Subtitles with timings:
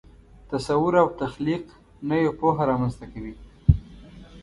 [0.51, 1.63] تصور او تخلیق
[2.09, 3.33] نوې پوهه رامنځته کوي.